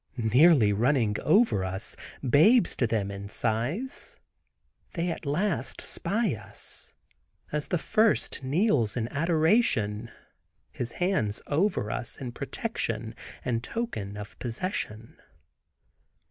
Nearly 0.17 0.73
running 0.73 1.15
over 1.19 1.63
us, 1.63 1.95
babes 2.27 2.75
to 2.77 2.87
them 2.87 3.11
in 3.11 3.29
size, 3.29 4.17
they 4.93 5.11
at 5.11 5.27
last 5.27 5.79
spy 5.79 6.33
us, 6.33 6.95
as 7.51 7.67
the 7.67 7.77
first 7.77 8.41
kneels 8.43 8.97
in 8.97 9.07
adoration, 9.09 10.09
his 10.71 10.93
hands 10.93 11.39
over 11.45 11.91
us 11.91 12.17
in 12.17 12.31
protection 12.31 13.13
and 13.45 13.63
token 13.63 14.17
of 14.17 14.39
possession. 14.39 15.17